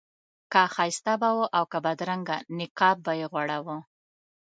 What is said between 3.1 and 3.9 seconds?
یې غوړاوه.